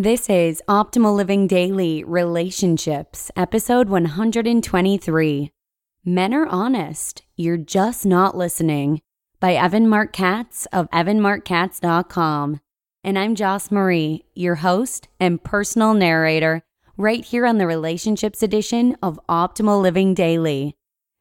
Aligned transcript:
This 0.00 0.30
is 0.30 0.62
Optimal 0.66 1.14
Living 1.14 1.46
Daily 1.46 2.02
Relationships, 2.02 3.30
episode 3.36 3.90
123. 3.90 5.52
Men 6.06 6.32
are 6.32 6.46
honest. 6.46 7.20
You're 7.36 7.58
just 7.58 8.06
not 8.06 8.34
listening. 8.34 9.02
By 9.40 9.52
Evan 9.52 9.86
Marc 9.86 10.14
Katz 10.14 10.64
of 10.72 10.88
evanmarckatz.com. 10.88 12.60
And 13.04 13.18
I'm 13.18 13.34
Joss 13.34 13.70
Marie, 13.70 14.24
your 14.34 14.54
host 14.54 15.08
and 15.20 15.44
personal 15.44 15.92
narrator, 15.92 16.62
right 16.96 17.22
here 17.22 17.44
on 17.44 17.58
the 17.58 17.66
Relationships 17.66 18.42
edition 18.42 18.96
of 19.02 19.20
Optimal 19.28 19.82
Living 19.82 20.14
Daily. 20.14 20.76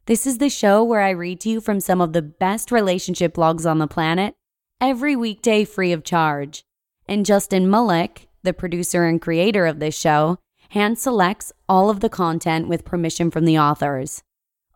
This 0.06 0.26
is 0.26 0.38
the 0.38 0.50
show 0.50 0.86
where 0.86 1.02
I 1.02 1.10
read 1.10 1.42
to 1.42 1.50
you 1.50 1.60
from 1.60 1.82
some 1.82 2.00
of 2.00 2.14
the 2.14 2.22
best 2.22 2.72
relationship 2.72 3.34
blogs 3.34 3.70
on 3.70 3.80
the 3.80 3.88
planet 3.88 4.36
every 4.80 5.18
weekday 5.18 5.66
free 5.66 5.92
of 5.92 6.06
charge. 6.06 6.64
And 7.10 7.26
Justin 7.26 7.70
Malik, 7.70 8.29
the 8.44 8.54
producer 8.54 9.06
and 9.06 9.22
creator 9.22 9.66
of 9.66 9.80
this 9.80 9.98
show, 9.98 10.38
hand 10.70 11.00
selects 11.00 11.52
all 11.68 11.90
of 11.90 12.00
the 12.00 12.10
content 12.10 12.68
with 12.68 12.86
permission 12.86 13.32
from 13.32 13.46
the 13.46 13.58
authors. 13.58 14.24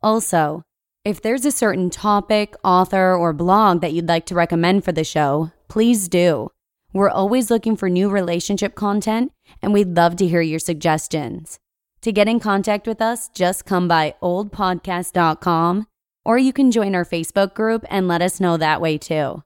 Also, 0.02 0.64
if 1.06 1.22
there's 1.22 1.46
a 1.46 1.52
certain 1.52 1.90
topic, 1.90 2.56
author, 2.64 3.14
or 3.14 3.34
blog 3.34 3.82
that 3.82 3.94
you'd 3.94 4.08
like 4.08 4.26
to 4.28 4.36
recommend 4.36 4.86
for 4.86 4.92
the 4.92 5.04
show, 5.04 5.52
please 5.68 6.08
do. 6.08 6.50
We're 6.94 7.10
always 7.10 7.52
looking 7.52 7.76
for 7.76 7.90
new 7.90 8.10
relationship 8.10 8.76
content, 8.76 9.32
and 9.62 9.74
we'd 9.74 9.96
love 9.96 10.16
to 10.18 10.28
hear 10.28 10.42
your 10.42 10.60
suggestions. 10.60 11.60
To 12.02 12.12
get 12.12 12.28
in 12.28 12.40
contact 12.40 12.86
with 12.88 13.02
us, 13.02 13.30
just 13.30 13.66
come 13.66 13.88
by 13.88 14.16
oldpodcast.com, 14.22 15.88
or 16.24 16.38
you 16.38 16.54
can 16.54 16.72
join 16.72 16.96
our 16.96 17.06
Facebook 17.06 17.54
group 17.54 17.86
and 17.90 18.08
let 18.08 18.22
us 18.22 18.40
know 18.40 18.58
that 18.58 18.80
way 18.80 18.98
too. 18.98 19.44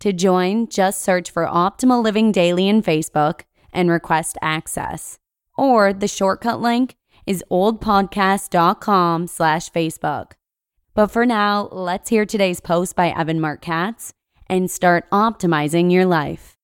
To 0.00 0.12
join, 0.12 0.68
just 0.68 1.02
search 1.02 1.30
for 1.30 1.44
Optimal 1.44 2.02
Living 2.02 2.32
Daily 2.32 2.68
in 2.68 2.82
Facebook 2.82 3.42
and 3.72 3.90
request 3.90 4.36
access. 4.42 5.18
Or 5.56 5.92
the 5.92 6.08
shortcut 6.08 6.60
link 6.60 6.96
is 7.26 7.44
oldpodcast.com 7.50 9.26
slash 9.26 9.70
Facebook. 9.70 10.32
But 10.94 11.08
for 11.08 11.24
now, 11.24 11.68
let's 11.70 12.10
hear 12.10 12.26
today's 12.26 12.60
post 12.60 12.96
by 12.96 13.10
Evan 13.10 13.40
Marc 13.40 13.60
Katz 13.62 14.12
and 14.48 14.70
start 14.70 15.08
optimizing 15.10 15.92
your 15.92 16.06
life. 16.06 16.56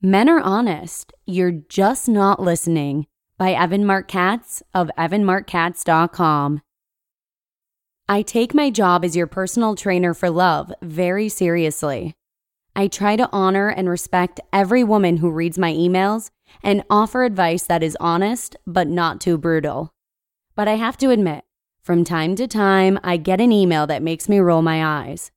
Men 0.00 0.28
are 0.28 0.40
honest. 0.40 1.12
You're 1.26 1.50
just 1.68 2.08
not 2.08 2.40
listening 2.40 3.06
by 3.38 3.52
Evan 3.52 3.84
Marc 3.84 4.08
Katz 4.08 4.62
of 4.72 4.90
evanmarckatz.com. 4.96 6.62
I 8.08 8.22
take 8.22 8.54
my 8.54 8.70
job 8.70 9.04
as 9.04 9.16
your 9.16 9.26
personal 9.26 9.74
trainer 9.74 10.14
for 10.14 10.30
love 10.30 10.72
very 10.80 11.28
seriously. 11.28 12.14
I 12.78 12.88
try 12.88 13.16
to 13.16 13.30
honor 13.32 13.70
and 13.70 13.88
respect 13.88 14.38
every 14.52 14.84
woman 14.84 15.16
who 15.16 15.30
reads 15.30 15.56
my 15.56 15.72
emails 15.72 16.30
and 16.62 16.84
offer 16.90 17.24
advice 17.24 17.62
that 17.62 17.82
is 17.82 17.96
honest 17.98 18.54
but 18.66 18.86
not 18.86 19.18
too 19.18 19.38
brutal. 19.38 19.94
But 20.54 20.68
I 20.68 20.74
have 20.74 20.98
to 20.98 21.08
admit, 21.08 21.44
from 21.82 22.04
time 22.04 22.36
to 22.36 22.46
time, 22.46 23.00
I 23.02 23.16
get 23.16 23.40
an 23.40 23.50
email 23.50 23.86
that 23.86 24.02
makes 24.02 24.28
me 24.28 24.40
roll 24.40 24.60
my 24.60 24.84
eyes. 24.84 25.30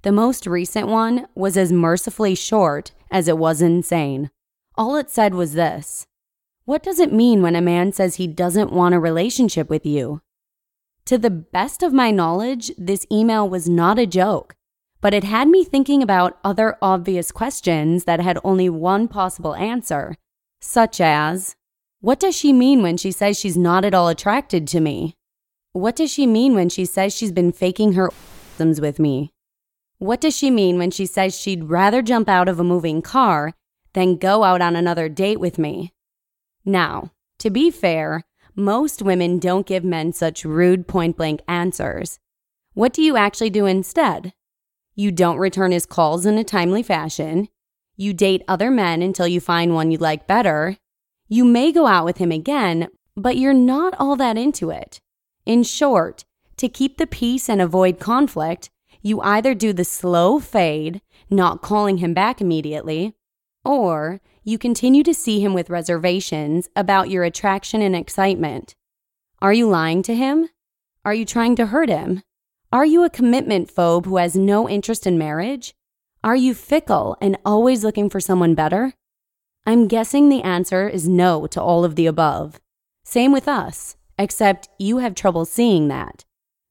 The 0.00 0.12
most 0.12 0.46
recent 0.46 0.88
one 0.88 1.28
was 1.34 1.58
as 1.58 1.70
mercifully 1.70 2.34
short 2.34 2.92
as 3.10 3.28
it 3.28 3.36
was 3.36 3.60
insane. 3.60 4.30
All 4.74 4.96
it 4.96 5.10
said 5.10 5.34
was 5.34 5.52
this 5.52 6.06
What 6.64 6.82
does 6.82 7.00
it 7.00 7.12
mean 7.12 7.42
when 7.42 7.54
a 7.54 7.60
man 7.60 7.92
says 7.92 8.14
he 8.14 8.26
doesn't 8.26 8.72
want 8.72 8.94
a 8.94 8.98
relationship 8.98 9.68
with 9.68 9.84
you? 9.84 10.22
To 11.04 11.18
the 11.18 11.28
best 11.28 11.82
of 11.82 11.92
my 11.92 12.10
knowledge, 12.10 12.70
this 12.78 13.04
email 13.12 13.46
was 13.46 13.68
not 13.68 13.98
a 13.98 14.06
joke 14.06 14.54
but 15.00 15.14
it 15.14 15.24
had 15.24 15.48
me 15.48 15.64
thinking 15.64 16.02
about 16.02 16.38
other 16.42 16.76
obvious 16.82 17.30
questions 17.30 18.04
that 18.04 18.20
had 18.20 18.38
only 18.42 18.68
one 18.68 19.08
possible 19.08 19.54
answer, 19.54 20.14
such 20.60 21.00
as 21.00 21.54
What 22.00 22.20
does 22.20 22.36
she 22.36 22.52
mean 22.52 22.82
when 22.82 22.96
she 22.96 23.10
says 23.10 23.38
she's 23.38 23.56
not 23.56 23.84
at 23.84 23.94
all 23.94 24.08
attracted 24.08 24.66
to 24.68 24.80
me? 24.80 25.14
What 25.72 25.96
does 25.96 26.10
she 26.10 26.26
mean 26.26 26.54
when 26.54 26.68
she 26.68 26.84
says 26.84 27.14
she's 27.14 27.32
been 27.32 27.52
faking 27.52 27.92
her 27.92 28.10
orgasms 28.10 28.80
with 28.80 28.98
me? 28.98 29.32
What 29.98 30.20
does 30.20 30.36
she 30.36 30.50
mean 30.50 30.78
when 30.78 30.90
she 30.90 31.06
says 31.06 31.36
she'd 31.36 31.64
rather 31.64 32.02
jump 32.02 32.28
out 32.28 32.48
of 32.48 32.60
a 32.60 32.64
moving 32.64 33.02
car 33.02 33.54
than 33.94 34.16
go 34.16 34.44
out 34.44 34.60
on 34.60 34.76
another 34.76 35.08
date 35.08 35.40
with 35.40 35.58
me? 35.58 35.92
Now, 36.64 37.12
to 37.40 37.50
be 37.50 37.70
fair, 37.70 38.24
most 38.54 39.02
women 39.02 39.38
don't 39.38 39.66
give 39.66 39.84
men 39.84 40.12
such 40.12 40.44
rude 40.44 40.86
point 40.86 41.16
blank 41.16 41.40
answers. 41.48 42.18
What 42.74 42.92
do 42.92 43.02
you 43.02 43.16
actually 43.16 43.50
do 43.50 43.66
instead? 43.66 44.32
You 44.98 45.12
don't 45.12 45.38
return 45.38 45.70
his 45.70 45.86
calls 45.86 46.26
in 46.26 46.38
a 46.38 46.42
timely 46.42 46.82
fashion. 46.82 47.46
You 47.96 48.12
date 48.12 48.42
other 48.48 48.68
men 48.68 49.00
until 49.00 49.28
you 49.28 49.40
find 49.40 49.72
one 49.72 49.92
you 49.92 49.96
like 49.96 50.26
better. 50.26 50.76
You 51.28 51.44
may 51.44 51.70
go 51.70 51.86
out 51.86 52.04
with 52.04 52.16
him 52.16 52.32
again, 52.32 52.88
but 53.16 53.36
you're 53.36 53.54
not 53.54 53.94
all 54.00 54.16
that 54.16 54.36
into 54.36 54.70
it. 54.70 55.00
In 55.46 55.62
short, 55.62 56.24
to 56.56 56.68
keep 56.68 56.96
the 56.96 57.06
peace 57.06 57.48
and 57.48 57.62
avoid 57.62 58.00
conflict, 58.00 58.70
you 59.00 59.20
either 59.20 59.54
do 59.54 59.72
the 59.72 59.84
slow 59.84 60.40
fade, 60.40 61.00
not 61.30 61.62
calling 61.62 61.98
him 61.98 62.12
back 62.12 62.40
immediately, 62.40 63.14
or 63.64 64.20
you 64.42 64.58
continue 64.58 65.04
to 65.04 65.14
see 65.14 65.38
him 65.38 65.54
with 65.54 65.70
reservations 65.70 66.68
about 66.74 67.08
your 67.08 67.22
attraction 67.22 67.82
and 67.82 67.94
excitement. 67.94 68.74
Are 69.40 69.52
you 69.52 69.68
lying 69.68 70.02
to 70.02 70.16
him? 70.16 70.48
Are 71.04 71.14
you 71.14 71.24
trying 71.24 71.54
to 71.54 71.66
hurt 71.66 71.88
him? 71.88 72.24
Are 72.70 72.84
you 72.84 73.02
a 73.02 73.08
commitment 73.08 73.74
phobe 73.74 74.04
who 74.04 74.18
has 74.18 74.36
no 74.36 74.68
interest 74.68 75.06
in 75.06 75.16
marriage? 75.16 75.72
Are 76.22 76.36
you 76.36 76.52
fickle 76.52 77.16
and 77.18 77.38
always 77.42 77.82
looking 77.82 78.10
for 78.10 78.20
someone 78.20 78.54
better? 78.54 78.92
I'm 79.64 79.88
guessing 79.88 80.28
the 80.28 80.42
answer 80.42 80.86
is 80.86 81.08
no 81.08 81.46
to 81.46 81.62
all 81.62 81.82
of 81.82 81.96
the 81.96 82.04
above. 82.04 82.60
Same 83.04 83.32
with 83.32 83.48
us, 83.48 83.96
except 84.18 84.68
you 84.78 84.98
have 84.98 85.14
trouble 85.14 85.46
seeing 85.46 85.88
that. 85.88 86.26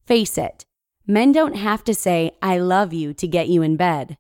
Face 0.06 0.38
it, 0.38 0.66
men 1.08 1.32
don't 1.32 1.56
have 1.56 1.84
to 1.86 1.96
say, 1.96 2.30
I 2.44 2.60
love 2.60 2.94
you 2.94 3.12
to 3.16 3.28
get 3.28 3.48
you 3.50 3.64
in 3.64 3.76
bed. 3.76 4.18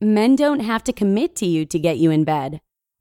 Men 0.00 0.36
don't 0.36 0.60
have 0.60 0.84
to 0.84 0.92
commit 0.92 1.34
to 1.36 1.46
you 1.46 1.66
to 1.66 1.78
get 1.80 1.98
you 1.98 2.12
in 2.12 2.22
bed. 2.22 2.60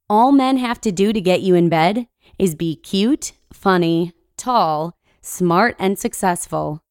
All 0.10 0.32
men 0.32 0.58
have 0.58 0.82
to 0.82 0.92
do 0.92 1.14
to 1.14 1.22
get 1.22 1.42
you 1.42 1.54
in 1.54 1.70
bed 1.70 2.08
is 2.40 2.56
be 2.56 2.76
cute, 2.76 3.34
funny, 3.54 4.14
tall, 4.36 4.98
smart, 5.22 5.76
and 5.78 6.00
successful. 6.00 6.82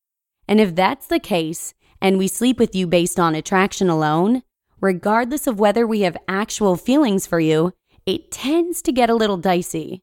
And 0.47 0.61
if 0.61 0.75
that's 0.75 1.07
the 1.07 1.21
case, 1.21 1.75
and 2.01 2.19
we 2.19 2.29
sleep 2.29 2.59
with 2.59 2.75
you 2.75 2.87
based 2.87 3.19
on 3.19 3.35
attraction 3.35 3.89
alone, 3.89 4.43
regardless 4.81 5.47
of 5.47 5.59
whether 5.59 5.87
we 5.87 6.03
have 6.03 6.17
actual 6.29 6.77
feelings 6.77 7.27
for 7.27 7.41
you, 7.41 7.73
it 8.05 8.31
tends 8.31 8.83
to 8.83 8.93
get 8.93 9.09
a 9.09 9.15
little 9.15 9.39
dicey. 9.39 10.03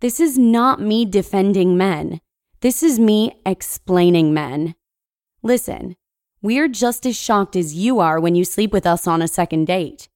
This 0.00 0.20
is 0.20 0.38
not 0.38 0.80
me 0.80 1.04
defending 1.04 1.76
men. 1.76 2.20
This 2.60 2.82
is 2.82 3.00
me 3.00 3.40
explaining 3.44 4.32
men. 4.32 4.76
Listen, 5.42 5.96
we're 6.40 6.68
just 6.68 7.04
as 7.06 7.16
shocked 7.16 7.56
as 7.56 7.74
you 7.74 7.98
are 7.98 8.20
when 8.20 8.36
you 8.36 8.44
sleep 8.44 8.72
with 8.72 8.86
us 8.86 9.06
on 9.06 9.22
a 9.22 9.28
second 9.28 9.66
date. 9.66 10.08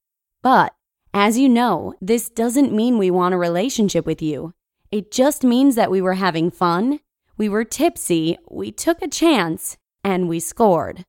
But, 0.42 0.74
as 1.12 1.38
you 1.38 1.48
know, 1.48 1.94
this 2.00 2.28
doesn't 2.28 2.72
mean 2.72 2.98
we 2.98 3.10
want 3.10 3.34
a 3.34 3.38
relationship 3.38 4.06
with 4.06 4.22
you. 4.22 4.54
It 4.92 5.10
just 5.10 5.42
means 5.42 5.74
that 5.74 5.90
we 5.90 6.00
were 6.00 6.14
having 6.14 6.50
fun 6.50 7.00
we 7.38 7.48
were 7.48 7.64
tipsy, 7.64 8.38
we 8.48 8.70
took 8.72 9.02
a 9.02 9.08
chance, 9.08 9.76
and 10.02 10.28
we 10.28 10.40
scored. 10.40 11.04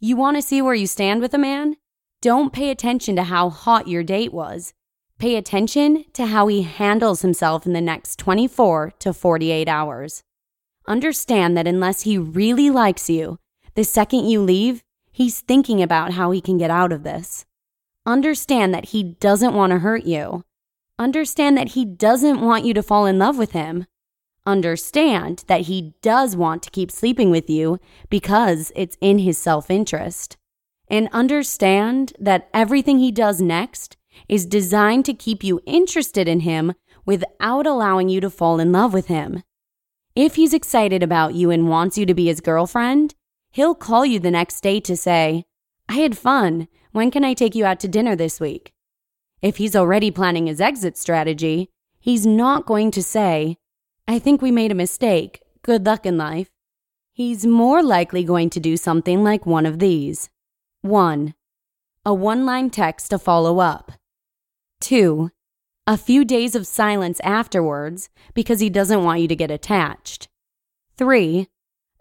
You 0.00 0.16
want 0.16 0.36
to 0.36 0.42
see 0.42 0.60
where 0.60 0.74
you 0.74 0.86
stand 0.86 1.20
with 1.20 1.32
a 1.34 1.38
man? 1.38 1.76
Don't 2.20 2.52
pay 2.52 2.70
attention 2.70 3.16
to 3.16 3.24
how 3.24 3.50
hot 3.50 3.88
your 3.88 4.02
date 4.02 4.32
was. 4.32 4.74
Pay 5.18 5.36
attention 5.36 6.04
to 6.14 6.26
how 6.26 6.48
he 6.48 6.62
handles 6.62 7.22
himself 7.22 7.66
in 7.66 7.72
the 7.72 7.80
next 7.80 8.18
24 8.18 8.94
to 8.98 9.12
48 9.12 9.68
hours. 9.68 10.22
Understand 10.88 11.56
that 11.56 11.68
unless 11.68 12.02
he 12.02 12.18
really 12.18 12.70
likes 12.70 13.08
you, 13.08 13.38
the 13.74 13.84
second 13.84 14.28
you 14.28 14.40
leave, 14.40 14.82
he's 15.12 15.40
thinking 15.40 15.80
about 15.80 16.12
how 16.14 16.32
he 16.32 16.40
can 16.40 16.58
get 16.58 16.70
out 16.70 16.92
of 16.92 17.04
this. 17.04 17.44
Understand 18.04 18.74
that 18.74 18.86
he 18.86 19.02
doesn't 19.02 19.54
want 19.54 19.70
to 19.70 19.78
hurt 19.78 20.04
you. 20.04 20.42
Understand 20.98 21.56
that 21.56 21.68
he 21.68 21.84
doesn't 21.84 22.40
want 22.40 22.64
you 22.64 22.74
to 22.74 22.82
fall 22.82 23.06
in 23.06 23.18
love 23.18 23.38
with 23.38 23.52
him. 23.52 23.86
Understand 24.44 25.44
that 25.46 25.62
he 25.62 25.94
does 26.02 26.36
want 26.36 26.62
to 26.64 26.70
keep 26.70 26.90
sleeping 26.90 27.30
with 27.30 27.48
you 27.48 27.78
because 28.10 28.72
it's 28.74 28.96
in 29.00 29.18
his 29.18 29.38
self 29.38 29.70
interest. 29.70 30.36
And 30.88 31.08
understand 31.12 32.12
that 32.18 32.48
everything 32.52 32.98
he 32.98 33.12
does 33.12 33.40
next 33.40 33.96
is 34.28 34.44
designed 34.44 35.04
to 35.06 35.14
keep 35.14 35.44
you 35.44 35.60
interested 35.64 36.28
in 36.28 36.40
him 36.40 36.74
without 37.06 37.66
allowing 37.66 38.08
you 38.08 38.20
to 38.20 38.30
fall 38.30 38.58
in 38.58 38.72
love 38.72 38.92
with 38.92 39.06
him. 39.06 39.42
If 40.14 40.34
he's 40.34 40.52
excited 40.52 41.02
about 41.02 41.34
you 41.34 41.50
and 41.50 41.68
wants 41.68 41.96
you 41.96 42.04
to 42.04 42.14
be 42.14 42.26
his 42.26 42.40
girlfriend, 42.40 43.14
he'll 43.52 43.74
call 43.74 44.04
you 44.04 44.18
the 44.18 44.30
next 44.30 44.60
day 44.60 44.80
to 44.80 44.96
say, 44.96 45.44
I 45.88 45.94
had 45.94 46.18
fun. 46.18 46.68
When 46.90 47.10
can 47.10 47.24
I 47.24 47.32
take 47.32 47.54
you 47.54 47.64
out 47.64 47.80
to 47.80 47.88
dinner 47.88 48.14
this 48.14 48.38
week? 48.38 48.72
If 49.40 49.56
he's 49.56 49.74
already 49.74 50.10
planning 50.10 50.46
his 50.46 50.60
exit 50.60 50.98
strategy, 50.98 51.70
he's 51.98 52.26
not 52.26 52.66
going 52.66 52.90
to 52.90 53.02
say, 53.02 53.56
I 54.08 54.18
think 54.18 54.42
we 54.42 54.50
made 54.50 54.72
a 54.72 54.76
mistake. 54.76 55.42
Good 55.62 55.86
luck 55.86 56.04
in 56.04 56.18
life. 56.18 56.50
He's 57.12 57.46
more 57.46 57.82
likely 57.82 58.24
going 58.24 58.50
to 58.50 58.60
do 58.60 58.76
something 58.76 59.22
like 59.22 59.46
one 59.46 59.66
of 59.66 59.78
these 59.78 60.28
1. 60.80 61.34
A 62.04 62.12
one 62.12 62.44
line 62.44 62.70
text 62.70 63.10
to 63.10 63.18
follow 63.18 63.60
up. 63.60 63.92
2. 64.80 65.30
A 65.86 65.96
few 65.96 66.24
days 66.24 66.56
of 66.56 66.66
silence 66.66 67.20
afterwards 67.20 68.08
because 68.34 68.58
he 68.58 68.68
doesn't 68.68 69.04
want 69.04 69.20
you 69.20 69.28
to 69.28 69.36
get 69.36 69.52
attached. 69.52 70.28
3. 70.96 71.46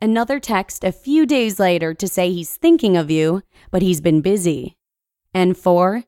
Another 0.01 0.39
text 0.39 0.83
a 0.83 0.91
few 0.91 1.27
days 1.27 1.59
later 1.59 1.93
to 1.93 2.07
say 2.07 2.31
he's 2.31 2.55
thinking 2.55 2.97
of 2.97 3.11
you, 3.11 3.43
but 3.69 3.83
he's 3.83 4.01
been 4.01 4.21
busy. 4.21 4.75
And 5.35 5.55
4. 5.55 6.05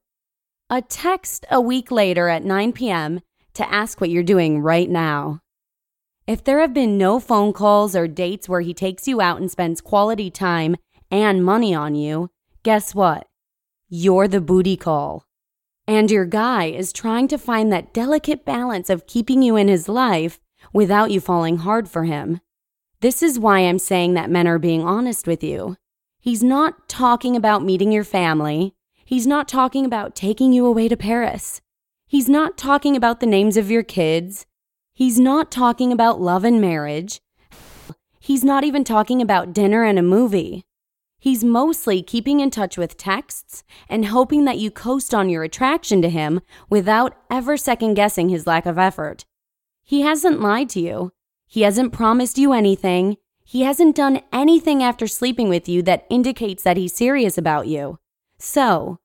A 0.72 0.82
text 0.82 1.46
a 1.52 1.62
week 1.62 1.92
later 1.92 2.30
at 2.30 2.44
9 2.44 2.74
p.m. 2.74 3.22
to 3.54 3.72
ask 3.72 4.02
what 4.02 4.10
you're 4.10 4.24
doing 4.24 4.60
right 4.60 4.90
now. 4.90 5.43
If 6.26 6.46
there 6.46 6.62
have 6.62 6.74
been 6.74 6.98
no 6.98 7.20
phone 7.20 7.52
calls 7.52 7.98
or 7.98 8.08
dates 8.08 8.48
where 8.48 8.62
he 8.62 8.74
takes 8.74 9.10
you 9.10 9.20
out 9.20 9.42
and 9.42 9.52
spends 9.52 9.82
quality 9.82 10.32
time 10.32 10.78
and 11.12 11.44
money 11.44 11.76
on 11.76 11.96
you, 11.96 12.30
guess 12.64 12.96
what? 12.96 13.28
You're 13.90 14.30
the 14.30 14.40
booty 14.40 14.78
call. 14.78 15.26
And 15.86 16.10
your 16.10 16.24
guy 16.24 16.66
is 16.68 16.94
trying 16.94 17.28
to 17.28 17.38
find 17.38 17.74
that 17.74 17.94
delicate 17.94 18.46
balance 18.46 18.90
of 18.90 19.06
keeping 19.06 19.42
you 19.42 19.58
in 19.58 19.68
his 19.68 19.90
life 19.90 20.40
without 20.72 21.12
you 21.12 21.20
falling 21.20 21.58
hard 21.58 21.90
for 21.90 22.06
him. 22.06 22.40
This 23.02 23.22
is 23.22 23.38
why 23.38 23.60
I'm 23.60 23.80
saying 23.80 24.14
that 24.14 24.30
men 24.30 24.48
are 24.48 24.60
being 24.60 24.82
honest 24.82 25.28
with 25.28 25.44
you. 25.44 25.76
He's 26.22 26.42
not 26.42 26.88
talking 26.88 27.36
about 27.36 27.66
meeting 27.66 27.92
your 27.92 28.06
family. 28.06 28.76
He's 29.04 29.28
not 29.28 29.50
talking 29.50 29.84
about 29.86 30.16
taking 30.16 30.54
you 30.54 30.66
away 30.66 30.88
to 30.88 30.96
Paris. 30.96 31.60
He's 32.08 32.30
not 32.30 32.58
talking 32.58 32.96
about 32.96 33.20
the 33.20 33.26
names 33.26 33.58
of 33.58 33.70
your 33.70 33.84
kids. 33.84 34.46
He's 34.94 35.20
not 35.20 35.50
talking 35.52 35.92
about 35.92 36.22
love 36.22 36.44
and 36.44 36.62
marriage. 36.62 37.20
He's 38.20 38.44
not 38.44 38.64
even 38.64 38.84
talking 38.84 39.22
about 39.22 39.52
dinner 39.52 39.84
and 39.84 39.98
a 39.98 40.04
movie. 40.04 40.66
He's 41.20 41.44
mostly 41.44 42.04
keeping 42.04 42.40
in 42.40 42.52
touch 42.52 42.78
with 42.78 42.96
texts 42.96 43.64
and 43.90 44.06
hoping 44.06 44.46
that 44.46 44.60
you 44.60 44.70
coast 44.70 45.14
on 45.14 45.30
your 45.30 45.44
attraction 45.44 46.02
to 46.04 46.10
him 46.10 46.42
without 46.70 47.18
ever 47.32 47.58
second 47.58 47.96
guessing 47.96 48.30
his 48.30 48.46
lack 48.46 48.68
of 48.68 48.78
effort. 48.78 49.26
He 49.84 50.02
hasn't 50.02 50.42
lied 50.42 50.70
to 50.70 50.80
you. 50.80 51.12
He 51.48 51.62
hasn't 51.62 51.92
promised 51.92 52.38
you 52.38 52.54
anything. 52.54 53.18
He 53.44 53.64
hasn't 53.64 53.96
done 53.96 54.22
anything 54.32 54.84
after 54.84 55.08
sleeping 55.08 55.50
with 55.50 55.68
you 55.68 55.82
that 55.84 56.06
indicates 56.10 56.62
that 56.64 56.78
he's 56.78 56.96
serious 56.96 57.38
about 57.38 57.68
you. 57.68 57.98
So, 58.38 59.00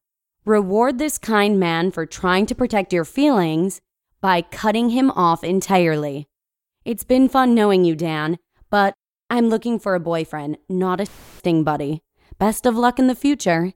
reward 0.45 0.99
this 0.99 1.17
kind 1.19 1.59
man 1.59 1.91
for 1.93 2.05
trying 2.05 2.45
to 2.47 2.55
protect 2.55 2.93
your 2.93 3.05
feelings 3.05 3.81
by 4.21 4.43
cutting 4.43 4.91
him 4.91 5.11
off 5.11 5.45
entirely. 5.45 6.29
It's 6.85 7.05
been 7.05 7.29
fun 7.29 7.55
knowing 7.55 7.85
you, 7.85 7.95
Dan, 7.95 8.39
but 8.71 8.95
I'm 9.31 9.49
looking 9.49 9.79
for 9.79 9.95
a 9.95 10.01
boyfriend, 10.01 10.59
not 10.69 11.01
a 11.01 11.07
thing 11.07 11.65
buddy. 11.65 12.03
Best 12.39 12.67
of 12.67 12.77
luck 12.77 12.99
in 12.99 13.07
the 13.07 13.15
future. 13.15 13.73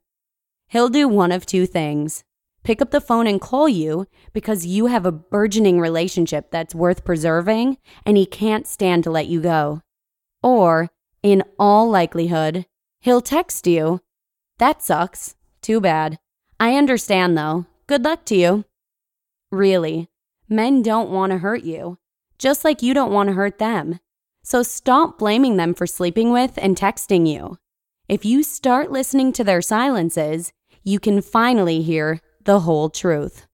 He'll 0.68 0.88
do 0.88 1.08
one 1.08 1.32
of 1.32 1.44
two 1.44 1.66
things 1.66 2.24
pick 2.64 2.80
up 2.80 2.90
the 2.90 3.00
phone 3.00 3.26
and 3.26 3.40
call 3.40 3.68
you 3.68 4.06
because 4.32 4.66
you 4.66 4.86
have 4.86 5.06
a 5.06 5.12
burgeoning 5.12 5.80
relationship 5.80 6.50
that's 6.50 6.74
worth 6.74 7.04
preserving 7.04 7.78
and 8.06 8.16
he 8.16 8.26
can't 8.26 8.66
stand 8.66 9.04
to 9.04 9.10
let 9.10 9.26
you 9.26 9.40
go. 9.40 9.80
Or, 10.42 10.90
in 11.22 11.42
all 11.58 11.88
likelihood, 11.88 12.66
he'll 13.00 13.20
text 13.20 13.66
you. 13.66 14.00
That 14.58 14.82
sucks. 14.82 15.34
Too 15.60 15.80
bad. 15.80 16.18
I 16.58 16.76
understand 16.76 17.36
though. 17.36 17.66
Good 17.86 18.04
luck 18.04 18.24
to 18.26 18.36
you. 18.36 18.64
Really, 19.50 20.08
men 20.52 20.82
don't 20.82 21.10
want 21.10 21.32
to 21.32 21.38
hurt 21.38 21.64
you, 21.64 21.99
just 22.38 22.64
like 22.64 22.82
you 22.82 22.94
don't 22.94 23.12
want 23.12 23.28
to 23.28 23.34
hurt 23.34 23.58
them. 23.58 23.99
So 24.44 24.62
stop 24.62 25.19
blaming 25.19 25.56
them 25.56 25.75
for 25.75 25.87
sleeping 25.87 26.31
with 26.32 26.58
and 26.58 26.76
texting 26.76 27.26
you. 27.26 27.58
If 28.08 28.25
you 28.25 28.43
start 28.43 28.90
listening 28.90 29.32
to 29.34 29.44
their 29.44 29.62
silences, 29.62 30.52
you 30.82 31.00
can 31.00 31.22
finally 31.22 31.82
hear 31.82 32.20
the 32.44 32.60
whole 32.60 32.90
truth. 32.90 33.46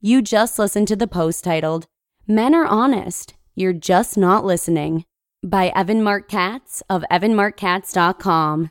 You 0.00 0.20
just 0.20 0.58
listened 0.58 0.88
to 0.88 0.96
the 0.96 1.06
post 1.06 1.44
titled, 1.44 1.86
Men 2.26 2.54
Are 2.54 2.66
Honest, 2.66 3.34
You're 3.54 3.72
Just 3.72 4.18
Not 4.18 4.44
Listening 4.44 5.04
by 5.44 5.68
Evan 5.76 6.02
Marc 6.02 6.28
Katz 6.28 6.82
of 6.90 7.04
evanmarckatz.com. 7.10 8.70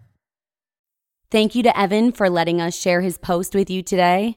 Thank 1.31 1.55
you 1.55 1.63
to 1.63 1.79
Evan 1.79 2.11
for 2.11 2.29
letting 2.29 2.59
us 2.59 2.77
share 2.77 2.99
his 2.99 3.17
post 3.17 3.55
with 3.55 3.69
you 3.69 3.81
today. 3.81 4.35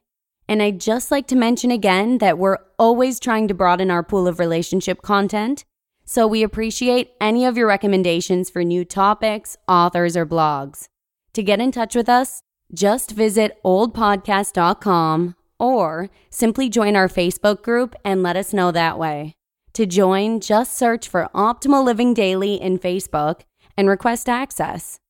And 0.49 0.63
I'd 0.63 0.79
just 0.79 1.11
like 1.11 1.27
to 1.27 1.37
mention 1.37 1.73
again 1.73 2.19
that 2.19 2.39
we're 2.39 2.59
always 2.79 3.19
trying 3.19 3.49
to 3.49 3.55
broaden 3.55 3.91
our 3.91 4.05
pool 4.05 4.29
of 4.29 4.39
relationship 4.39 5.03
content. 5.03 5.65
So 6.05 6.29
we 6.29 6.45
appreciate 6.45 7.11
any 7.21 7.47
of 7.47 7.57
your 7.57 7.67
recommendations 7.67 8.49
for 8.49 8.63
new 8.63 8.85
topics, 8.85 9.57
authors, 9.67 10.17
or 10.17 10.25
blogs. 10.25 10.87
To 11.33 11.43
get 11.43 11.61
in 11.61 11.73
touch 11.73 11.97
with 11.97 12.09
us, 12.09 12.43
just 12.73 13.11
visit 13.11 13.59
oldpodcast.com 13.65 15.35
or 15.59 16.11
simply 16.31 16.69
join 16.69 16.95
our 16.95 17.09
Facebook 17.09 17.63
group 17.63 17.97
and 18.05 18.23
let 18.23 18.37
us 18.37 18.53
know 18.53 18.71
that 18.71 19.01
way. 19.01 19.35
To 19.73 19.85
join, 19.85 20.39
just 20.39 20.79
search 20.79 21.09
for 21.09 21.29
Optimal 21.35 21.85
Living 21.85 22.15
Daily 22.15 22.55
in 22.55 22.79
Facebook 22.79 23.41
and 23.77 23.89
request 23.89 24.29
access. 24.29 25.01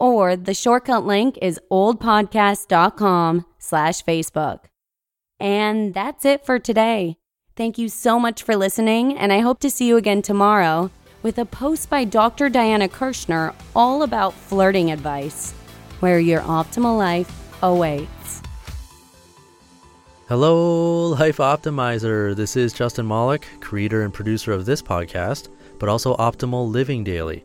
Or 0.00 0.36
the 0.36 0.54
shortcut 0.54 1.04
link 1.04 1.38
is 1.40 1.60
oldpodcast.com 1.70 3.46
slash 3.58 4.04
Facebook. 4.04 4.60
And 5.40 5.94
that's 5.94 6.24
it 6.24 6.44
for 6.44 6.58
today. 6.58 7.16
Thank 7.56 7.78
you 7.78 7.88
so 7.88 8.18
much 8.18 8.42
for 8.42 8.56
listening, 8.56 9.16
and 9.16 9.32
I 9.32 9.38
hope 9.38 9.60
to 9.60 9.70
see 9.70 9.86
you 9.86 9.96
again 9.96 10.22
tomorrow 10.22 10.90
with 11.22 11.38
a 11.38 11.44
post 11.44 11.88
by 11.88 12.04
Dr. 12.04 12.48
Diana 12.48 12.88
Kirschner 12.88 13.54
all 13.74 14.02
about 14.02 14.34
flirting 14.34 14.90
advice, 14.90 15.52
where 16.00 16.18
your 16.18 16.40
optimal 16.40 16.98
life 16.98 17.30
awaits. 17.62 18.42
Hello, 20.28 21.08
Life 21.08 21.36
Optimizer. 21.36 22.34
This 22.34 22.56
is 22.56 22.72
Justin 22.72 23.06
Malik, 23.06 23.46
creator 23.60 24.02
and 24.02 24.12
producer 24.12 24.52
of 24.52 24.66
this 24.66 24.82
podcast, 24.82 25.48
but 25.78 25.88
also 25.88 26.16
Optimal 26.16 26.68
Living 26.70 27.04
Daily, 27.04 27.44